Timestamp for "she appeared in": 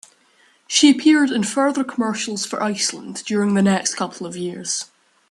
0.65-1.43